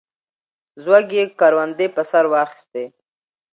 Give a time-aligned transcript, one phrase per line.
[0.83, 2.83] زوږ یې کروندې په سر واخیستې.